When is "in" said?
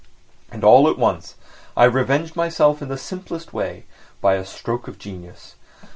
2.81-2.87